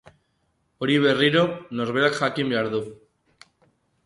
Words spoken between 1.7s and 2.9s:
norberak jakin behar du..